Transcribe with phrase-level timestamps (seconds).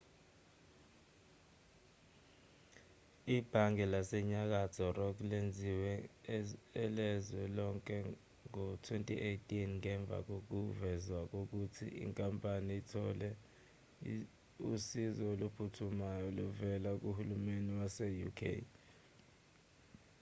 [3.35, 5.93] ibhange lasenyakatho rock lenziwe
[6.85, 7.97] elezwe lonke
[8.47, 13.29] ngo-2008 ngemva kokuvezwa ukuthi inkampani ithole
[14.73, 18.39] usizo oluphuthumayo oluvela kuhulumeni wase-uk